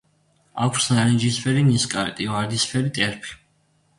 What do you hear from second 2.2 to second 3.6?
ვარდისფერი ტერფი.